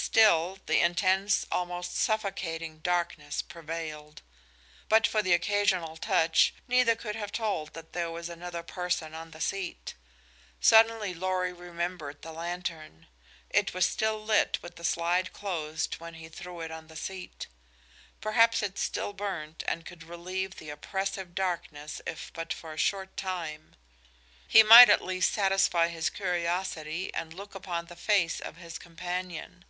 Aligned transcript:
Still 0.00 0.58
the 0.66 0.78
intense, 0.78 1.44
almost 1.50 1.94
suffocating 1.96 2.78
darkness 2.78 3.42
prevailed. 3.42 4.22
But 4.88 5.08
for 5.08 5.22
the 5.22 5.32
occasional 5.32 5.96
touch 5.96 6.54
neither 6.68 6.94
could 6.94 7.16
have 7.16 7.32
told 7.32 7.74
that 7.74 7.92
there 7.94 8.10
was 8.10 8.28
another 8.28 8.62
person 8.62 9.12
on 9.12 9.32
the 9.32 9.40
seat. 9.40 9.94
Suddenly 10.60 11.14
Lorry 11.14 11.52
remembered 11.52 12.22
the 12.22 12.32
lantern. 12.32 13.08
It 13.50 13.74
was 13.74 13.86
still 13.88 14.22
lit 14.22 14.58
with 14.62 14.76
the 14.76 14.84
slide 14.84 15.32
closed 15.32 15.94
when 15.94 16.14
he 16.14 16.28
threw 16.28 16.60
it 16.60 16.70
on 16.70 16.86
the 16.86 16.96
seat. 16.96 17.48
Perhaps 18.20 18.62
it 18.62 18.78
still 18.78 19.12
burned 19.12 19.64
and 19.66 19.84
could 19.84 20.04
relieve 20.04 20.56
the 20.56 20.70
oppressive 20.70 21.34
darkness 21.34 22.00
if 22.06 22.32
but 22.32 22.52
for 22.52 22.72
a 22.72 22.78
short 22.78 23.16
time. 23.16 23.74
He 24.46 24.62
might, 24.62 24.88
at 24.88 25.04
least, 25.04 25.32
satisfy 25.32 25.88
his 25.88 26.08
curiosity 26.08 27.12
and 27.12 27.34
look 27.34 27.54
upon 27.56 27.86
the 27.86 27.96
face 27.96 28.38
of 28.40 28.56
his 28.56 28.78
companion. 28.78 29.64